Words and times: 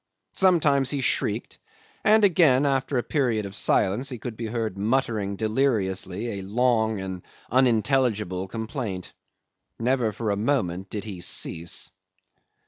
Sometimes 0.33 0.89
he 0.89 0.99
shrieked, 0.99 1.59
and 2.03 2.25
again, 2.25 2.65
after 2.65 2.97
a 2.97 3.03
period 3.03 3.45
of 3.45 3.53
silence, 3.55 4.09
he 4.09 4.17
could 4.17 4.35
be 4.35 4.47
heard 4.47 4.75
muttering 4.75 5.35
deliriously 5.35 6.39
a 6.39 6.41
long 6.41 6.99
and 6.99 7.21
unintelligible 7.51 8.47
complaint. 8.47 9.13
Never 9.79 10.11
for 10.11 10.31
a 10.31 10.35
moment 10.35 10.89
did 10.89 11.03
he 11.03 11.21
cease. 11.21 11.91